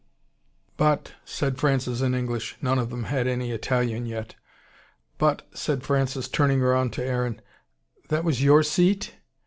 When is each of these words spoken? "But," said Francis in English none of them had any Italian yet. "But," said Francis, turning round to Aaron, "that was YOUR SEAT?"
"But," 0.77 1.13
said 1.25 1.59
Francis 1.59 2.01
in 2.01 2.15
English 2.15 2.57
none 2.59 2.79
of 2.79 2.89
them 2.89 3.03
had 3.03 3.27
any 3.27 3.51
Italian 3.51 4.07
yet. 4.07 4.33
"But," 5.19 5.47
said 5.53 5.83
Francis, 5.83 6.27
turning 6.27 6.59
round 6.61 6.91
to 6.93 7.05
Aaron, 7.05 7.39
"that 8.09 8.23
was 8.23 8.41
YOUR 8.41 8.63
SEAT?" 8.63 9.13